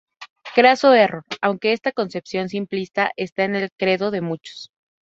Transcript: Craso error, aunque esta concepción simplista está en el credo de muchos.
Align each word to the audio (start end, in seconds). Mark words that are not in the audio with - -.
Craso 0.55 0.93
error, 0.95 1.25
aunque 1.43 1.73
esta 1.73 1.91
concepción 1.91 2.49
simplista 2.49 3.11
está 3.17 3.43
en 3.43 3.53
el 3.53 3.69
credo 3.77 4.09
de 4.09 4.21
muchos. 4.21 4.71